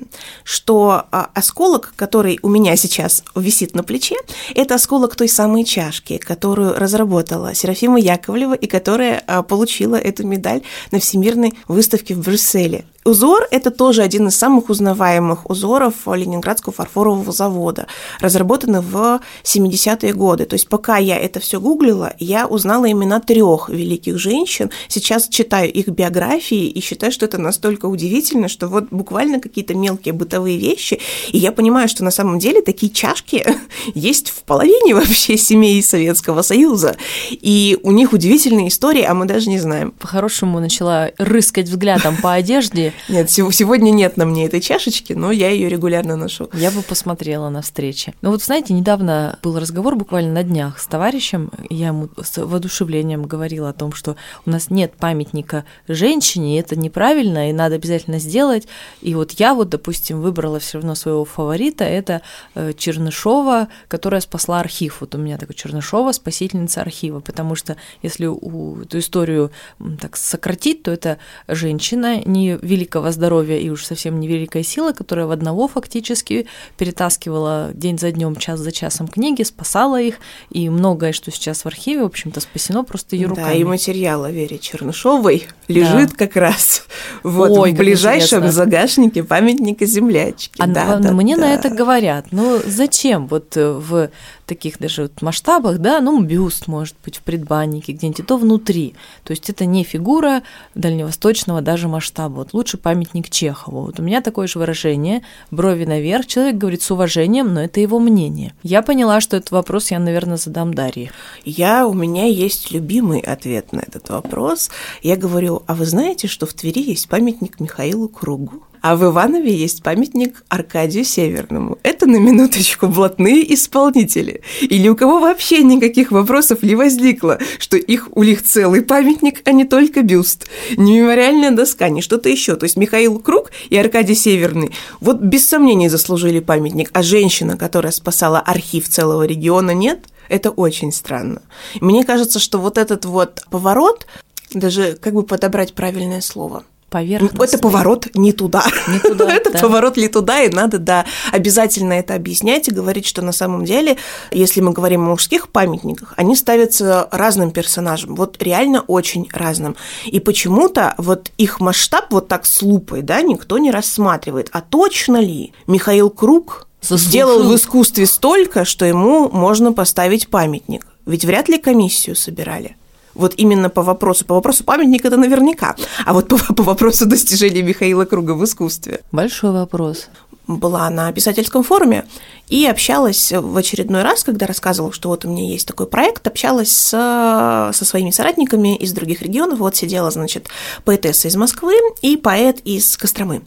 что 0.44 1.06
а, 1.12 1.30
осколок, 1.34 1.94
который 1.96 2.40
у 2.42 2.50
меня 2.50 2.76
сейчас 2.76 3.24
висит 3.36 3.76
на 3.76 3.84
плече, 3.84 4.16
это 4.56 4.76
осколок 4.76 5.16
той 5.16 5.30
самой 5.30 5.64
чашки, 5.64 6.18
которую 6.18 6.76
разработала 6.76 7.54
Серафима 7.54 8.00
Яковлева 8.00 8.54
и 8.54 8.68
которая 8.68 9.24
а, 9.28 9.44
получила 9.44 9.96
эту 9.96 10.26
медаль 10.26 10.62
на 10.92 11.00
Всемирной 11.00 11.54
выставке 11.68 12.16
в 12.16 12.20
Брюсселе. 12.20 12.86
Узор– 13.06 13.48
это 13.52 13.72
тоже 13.72 14.04
один 14.04 14.28
из 14.28 14.36
самых 14.36 14.70
узнаваемых 14.70 15.50
узоров 15.50 15.94
Ленинградского 16.06 16.74
фарфорового 16.74 17.32
завода, 17.32 17.88
разработанный 18.20 18.82
в 18.82 19.22
70-е 19.44 20.14
годы. 20.14 20.46
То 20.46 20.54
есть 20.54 20.68
пока 20.68 20.98
я 20.98 21.18
это 21.18 21.40
все 21.40 21.60
гуглила, 21.60 22.14
я 22.20 22.46
узнала 22.46 22.92
имена 22.92 23.20
трех 23.20 23.70
великих 23.70 24.20
женщин. 24.20 24.70
Сейчас 24.90 25.28
читаю 25.30 25.72
их 25.72 25.88
биографии 25.88 26.49
и 26.56 26.80
считаю, 26.82 27.12
что 27.12 27.26
это 27.26 27.38
настолько 27.38 27.86
удивительно, 27.88 28.48
что 28.48 28.68
вот 28.68 28.88
буквально 28.92 29.40
какие-то 29.40 29.76
мелкие 29.76 30.14
бытовые 30.14 30.58
вещи. 30.58 31.00
И 31.32 31.38
я 31.38 31.52
понимаю, 31.52 31.88
что 31.90 32.04
на 32.04 32.12
самом 32.12 32.40
деле 32.40 32.62
такие 32.62 32.92
чашки 32.92 33.46
есть 33.94 34.30
в 34.30 34.44
половине 34.44 34.96
вообще 34.96 35.38
семей 35.38 35.82
Советского 35.84 36.42
Союза. 36.42 36.96
И 37.32 37.78
у 37.84 37.92
них 37.92 38.14
удивительные 38.14 38.70
истории, 38.70 39.04
а 39.04 39.14
мы 39.14 39.26
даже 39.26 39.50
не 39.50 39.60
знаем. 39.60 39.92
По-хорошему 39.92 40.60
начала 40.60 41.12
рыскать 41.18 41.68
взглядом 41.68 42.18
по 42.18 42.34
одежде, 42.34 42.94
нет, 43.10 43.30
сегодня 43.30 43.92
нет 43.92 44.18
на 44.18 44.26
мне 44.26 44.46
этой 44.46 44.62
чашечки, 44.62 45.14
но 45.14 45.32
я 45.32 45.50
ее 45.50 45.70
регулярно 45.70 46.16
ношу. 46.16 46.50
Я 46.54 46.72
бы 46.72 46.82
посмотрела 46.82 47.50
на 47.50 47.62
встрече. 47.62 48.14
Ну 48.22 48.32
вот, 48.32 48.44
знаете, 48.44 48.74
недавно 48.74 49.38
был 49.44 49.60
разговор 49.60 49.96
буквально 49.96 50.34
на 50.34 50.44
днях 50.44 50.80
с 50.80 50.88
товарищем, 50.88 51.52
я 51.70 51.88
ему 51.88 52.10
с 52.22 52.38
воодушевлением 52.44 53.24
говорила 53.24 53.70
о 53.70 53.74
том, 53.74 53.94
что 53.94 54.16
у 54.46 54.50
нас 54.50 54.70
нет 54.70 54.94
памятника 54.98 55.66
женщине, 55.88 56.39
и 56.40 56.56
это 56.56 56.76
неправильно, 56.76 57.50
и 57.50 57.54
надо 57.54 57.76
обязательно 57.76 58.20
сделать. 58.20 58.68
И 59.02 59.16
вот 59.16 59.32
я 59.32 59.54
вот, 59.54 59.70
допустим, 59.70 60.22
выбрала 60.22 60.60
все 60.60 60.78
равно 60.78 60.96
своего 60.96 61.26
фаворита, 61.26 61.84
это 61.84 62.22
э, 62.56 62.74
Чернышова, 62.78 63.68
которая 63.88 64.22
спасла 64.22 64.60
архив. 64.60 65.02
Вот 65.02 65.16
у 65.16 65.18
меня 65.18 65.38
такой 65.38 65.56
Чернышова, 65.56 66.12
спасительница 66.12 66.82
архива, 66.82 67.20
потому 67.20 67.56
что 67.56 67.78
если 68.02 68.26
у, 68.26 68.82
эту 68.82 69.00
историю 69.00 69.52
так 70.00 70.18
сократить, 70.18 70.84
то 70.84 70.92
это 70.92 71.18
женщина 71.48 72.22
не 72.26 72.58
великого 72.62 73.12
здоровья 73.12 73.58
и 73.58 73.70
уж 73.70 73.86
совсем 73.86 74.20
невеликая 74.20 74.64
сила, 74.64 74.94
которая 74.94 75.26
в 75.26 75.32
одного 75.32 75.68
фактически 75.68 76.48
перетаскивала 76.78 77.72
день 77.74 77.98
за 78.00 78.12
днем, 78.12 78.36
час 78.36 78.60
за 78.60 78.72
часом 78.72 79.08
книги, 79.08 79.44
спасала 79.44 80.02
их, 80.02 80.16
и 80.50 80.70
многое, 80.70 81.14
что 81.14 81.32
сейчас 81.32 81.64
в 81.64 81.68
архиве, 81.68 82.04
в 82.04 82.06
общем-то, 82.06 82.40
спасено 82.40 82.84
просто 82.84 83.16
ее 83.16 83.28
руками. 83.28 83.46
Да, 83.48 83.54
и 83.54 83.64
материал 83.64 84.24
о 84.24 84.32
Вере 84.32 84.60
Чернышовой 84.60 85.48
лежит 85.68 86.12
да. 86.12 86.16
как 86.16 86.29
раз 86.36 86.86
вот 87.24 87.52
Ой, 87.52 87.74
в 87.74 87.78
ближайшем 87.78 88.40
интересно. 88.40 88.52
загашнике 88.52 89.24
памятника 89.24 89.86
землячки. 89.86 90.62
А 90.62 90.68
да, 90.68 90.98
да, 90.98 91.12
мне 91.12 91.36
да. 91.36 91.44
на 91.44 91.54
это 91.54 91.70
говорят, 91.70 92.28
ну 92.32 92.60
зачем 92.66 93.28
вот 93.28 93.56
э, 93.58 93.72
в 93.72 94.10
таких 94.50 94.80
даже 94.80 95.04
вот 95.04 95.22
масштабах, 95.22 95.78
да, 95.78 96.02
ну, 96.02 96.22
бюст 96.22 96.68
может 96.68 96.96
быть 97.06 97.18
в 97.18 97.22
предбаннике 97.22 97.94
где-нибудь, 97.94 98.26
то 98.26 98.38
внутри. 98.38 98.96
То 99.24 99.32
есть 99.32 99.50
это 99.50 99.66
не 99.66 99.84
фигура 99.84 100.42
дальневосточного 100.76 101.62
даже 101.62 101.88
масштаба. 101.88 102.34
Вот 102.40 102.54
лучше 102.54 102.78
памятник 102.78 103.30
Чехову. 103.30 103.82
Вот 103.86 104.00
у 104.00 104.04
меня 104.04 104.22
такое 104.22 104.48
же 104.48 104.60
выражение, 104.60 105.22
брови 105.52 105.86
наверх, 105.86 106.26
человек 106.26 106.56
говорит 106.58 106.82
с 106.82 106.92
уважением, 106.92 107.54
но 107.54 107.64
это 107.64 107.80
его 107.80 108.00
мнение. 108.00 108.54
Я 108.64 108.82
поняла, 108.82 109.22
что 109.22 109.38
этот 109.38 109.52
вопрос 109.52 109.92
я, 109.92 110.00
наверное, 110.00 110.38
задам 110.38 110.74
Дарье. 110.74 111.12
Я, 111.46 111.86
у 111.86 111.94
меня 111.94 112.26
есть 112.26 112.72
любимый 112.72 113.20
ответ 113.20 113.72
на 113.72 113.82
этот 113.82 114.10
вопрос. 114.10 114.72
Я 115.04 115.16
говорю, 115.16 115.62
а 115.68 115.76
вы 115.76 115.86
знаете, 115.86 116.19
что 116.28 116.46
в 116.46 116.54
Твери 116.54 116.82
есть 116.82 117.08
памятник 117.08 117.60
Михаилу 117.60 118.10
Кругу? 118.10 118.64
А 118.82 118.96
в 118.96 119.04
Иванове 119.04 119.54
есть 119.54 119.84
памятник 119.84 120.44
Аркадию 120.48 121.04
Северному. 121.04 121.78
Это 121.84 122.06
на 122.06 122.16
минуточку 122.16 122.88
блатные 122.88 123.54
исполнители. 123.54 124.42
Или 124.62 124.88
у 124.88 124.96
кого 124.96 125.20
вообще 125.20 125.64
никаких 125.64 126.12
вопросов 126.12 126.64
не 126.64 126.76
возникло, 126.76 127.40
что 127.58 127.76
их 127.76 128.08
у 128.16 128.24
них 128.24 128.42
целый 128.44 128.82
памятник, 128.82 129.42
а 129.46 129.52
не 129.52 129.66
только 129.66 130.02
бюст. 130.02 130.48
Не 130.78 131.02
мемориальная 131.02 131.52
доска, 131.52 131.90
не 131.90 132.02
что-то 132.02 132.30
еще. 132.30 132.56
То 132.56 132.64
есть 132.64 132.78
Михаил 132.78 133.20
Круг 133.20 133.52
и 133.70 133.76
Аркадий 133.76 134.16
Северный 134.16 134.72
вот 135.02 135.20
без 135.20 135.48
сомнений 135.48 135.90
заслужили 135.90 136.40
памятник, 136.40 136.90
а 136.94 137.04
женщина, 137.04 137.58
которая 137.58 137.92
спасала 137.92 138.40
архив 138.40 138.88
целого 138.88 139.24
региона, 139.24 139.72
нет? 139.72 140.06
Это 140.30 140.52
очень 140.52 140.92
странно. 140.92 141.42
Мне 141.82 142.06
кажется, 142.06 142.40
что 142.40 142.60
вот 142.60 142.78
этот 142.78 143.04
вот 143.06 143.42
поворот, 143.50 144.06
даже 144.54 144.98
как 145.00 145.14
бы 145.14 145.24
подобрать 145.24 145.74
правильное 145.74 146.22
слово– 146.22 146.64
поверхностный. 146.90 147.46
Это 147.46 147.58
поворот 147.58 148.08
не 148.16 148.34
туда. 148.34 148.64
Не 148.88 149.00
туда 149.00 149.34
это 149.34 149.52
да. 149.52 149.60
поворот 149.60 149.98
не 149.98 150.08
туда, 150.08 150.44
и 150.44 150.50
надо, 150.50 150.80
да, 150.80 151.06
обязательно 151.32 151.94
это 151.94 152.16
объяснять 152.16 152.68
и 152.68 152.72
говорить, 152.72 153.06
что 153.06 153.22
на 153.22 153.32
самом 153.32 153.66
деле, 153.66 153.98
если 154.32 154.62
мы 154.62 154.72
говорим 154.72 155.06
о 155.06 155.10
мужских 155.12 155.50
памятниках, 155.50 156.14
они 156.18 156.36
ставятся 156.36 157.08
разным 157.12 157.52
персонажам, 157.52 158.16
вот 158.16 158.42
реально 158.42 158.82
очень 158.82 159.30
разным. 159.32 159.76
И 160.06 160.20
почему-то 160.20 160.96
вот 160.98 161.32
их 161.38 161.60
масштаб 161.60 162.12
вот 162.12 162.28
так 162.28 162.46
с 162.46 162.62
лупой, 162.62 163.02
да, 163.02 163.22
никто 163.22 163.58
не 163.58 163.72
рассматривает. 163.72 164.50
А 164.52 164.62
точно 164.62 165.18
ли 165.18 165.54
Михаил 165.68 166.10
Круг 166.10 166.68
Заслужил. 166.82 167.08
сделал 167.08 167.44
в 167.44 167.56
искусстве 167.56 168.06
столько, 168.06 168.66
что 168.66 168.86
ему 168.86 169.30
можно 169.30 169.74
поставить 169.74 170.30
памятник? 170.30 170.86
Ведь 171.06 171.26
вряд 171.26 171.50
ли 171.50 171.58
комиссию 171.58 172.16
собирали. 172.16 172.76
Вот 173.20 173.34
именно 173.36 173.70
по 173.70 173.82
вопросу. 173.82 174.26
По 174.26 174.36
вопросу 174.36 174.64
памятник 174.64 175.04
это 175.04 175.18
наверняка. 175.18 175.76
А 176.06 176.14
вот 176.14 176.30
по, 176.30 176.38
по 176.54 176.64
вопросу 176.64 177.06
достижения 177.06 177.62
Михаила 177.62 178.06
Круга 178.06 178.32
в 178.32 178.44
искусстве. 178.46 179.02
Большой 179.12 179.52
вопрос 179.52 180.08
была 180.48 180.90
на 180.90 181.12
писательском 181.12 181.62
форуме 181.62 182.06
и 182.48 182.66
общалась 182.66 183.32
в 183.32 183.56
очередной 183.56 184.02
раз, 184.02 184.24
когда 184.24 184.48
рассказывала, 184.48 184.92
что 184.92 185.10
вот 185.10 185.26
у 185.26 185.30
меня 185.30 185.48
есть 185.48 185.68
такой 185.68 185.86
проект, 185.86 186.26
общалась 186.26 186.72
с, 186.72 186.90
со 186.90 187.86
своими 187.86 188.10
соратниками 188.10 188.76
из 188.76 188.94
других 188.94 189.22
регионов. 189.22 189.60
Вот 189.60 189.76
сидела, 189.76 190.10
значит, 190.10 190.48
поэтесса 190.86 191.28
из 191.28 191.36
Москвы 191.36 191.76
и 192.02 192.18
поэт 192.18 192.62
из 192.64 192.98
Костромы. 192.98 193.42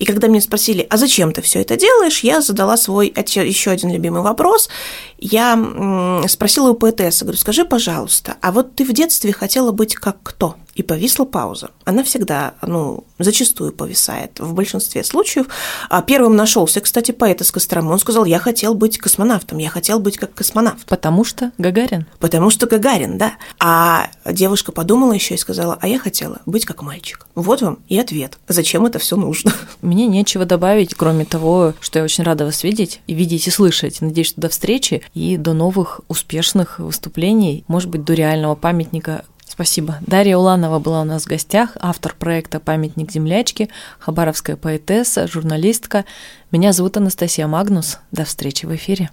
И 0.00 0.06
когда 0.06 0.28
меня 0.28 0.40
спросили, 0.40 0.86
а 0.88 0.96
зачем 0.96 1.32
ты 1.32 1.42
все 1.42 1.60
это 1.60 1.76
делаешь, 1.76 2.20
я 2.20 2.40
задала 2.40 2.78
свой 2.78 3.08
еще 3.08 3.70
один 3.70 3.92
любимый 3.92 4.22
вопрос. 4.22 4.70
Я 5.20 6.22
спросила 6.28 6.70
у 6.70 6.74
поэтессы, 6.74 7.24
говорю, 7.24 7.38
скажи, 7.38 7.64
пожалуйста, 7.64 8.36
а 8.40 8.52
вот 8.52 8.74
ты 8.74 8.84
в 8.84 8.92
детстве 8.92 9.32
хотела 9.32 9.70
быть 9.70 9.94
как 9.94 10.16
кто? 10.22 10.56
И 10.74 10.82
повисла 10.82 11.24
пауза. 11.26 11.72
Она 11.84 12.02
всегда, 12.04 12.54
ну, 12.62 13.04
зачастую 13.18 13.72
повисает 13.72 14.38
в 14.40 14.54
большинстве 14.54 15.04
случаев. 15.04 15.46
А 15.90 16.00
первым 16.00 16.36
нашелся, 16.36 16.80
кстати, 16.80 17.10
поэт 17.10 17.42
из 17.42 17.50
Костромы. 17.50 17.92
Он 17.92 17.98
сказал, 17.98 18.24
я 18.24 18.38
хотел 18.38 18.74
быть 18.74 18.96
космонавтом, 18.96 19.58
я 19.58 19.68
хотел 19.68 19.98
быть 19.98 20.16
как 20.16 20.32
космонавт. 20.32 20.86
Потому 20.86 21.24
что 21.24 21.52
Гагарин? 21.58 22.06
Потому 22.18 22.48
что 22.48 22.66
Гагарин, 22.66 23.18
да. 23.18 23.34
А 23.58 24.08
девушка 24.24 24.72
подумала 24.72 25.12
еще 25.12 25.34
и 25.34 25.38
сказала, 25.38 25.76
а 25.82 25.88
я 25.88 25.98
хотела 25.98 26.40
быть 26.46 26.64
как 26.64 26.82
мальчик. 26.82 27.26
Вот 27.34 27.60
вам 27.60 27.80
и 27.88 27.98
ответ. 27.98 28.38
Зачем 28.48 28.86
это 28.86 28.98
все 28.98 29.16
нужно? 29.16 29.52
Мне 29.82 30.06
нечего 30.06 30.46
добавить, 30.46 30.94
кроме 30.94 31.26
того, 31.26 31.74
что 31.80 31.98
я 31.98 32.04
очень 32.04 32.24
рада 32.24 32.46
вас 32.46 32.62
видеть 32.62 33.00
и 33.06 33.12
видеть 33.14 33.48
и 33.48 33.50
слышать. 33.50 34.00
Надеюсь, 34.00 34.28
что 34.28 34.40
до 34.40 34.48
встречи 34.48 35.02
и 35.14 35.36
до 35.36 35.52
новых 35.52 36.00
успешных 36.08 36.78
выступлений, 36.78 37.64
может 37.68 37.90
быть, 37.90 38.04
до 38.04 38.14
реального 38.14 38.54
памятника 38.54 39.24
Спасибо. 39.60 39.98
Дарья 40.06 40.38
Уланова 40.38 40.78
была 40.78 41.02
у 41.02 41.04
нас 41.04 41.24
в 41.24 41.26
гостях, 41.26 41.76
автор 41.80 42.14
проекта 42.18 42.60
«Памятник 42.60 43.12
землячки», 43.12 43.68
хабаровская 43.98 44.56
поэтесса, 44.56 45.26
журналистка. 45.26 46.06
Меня 46.50 46.72
зовут 46.72 46.96
Анастасия 46.96 47.46
Магнус. 47.46 47.98
До 48.10 48.24
встречи 48.24 48.64
в 48.64 48.74
эфире. 48.74 49.10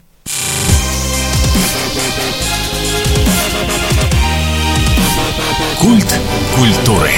Культ 5.81 6.19
культуры. 6.55 7.12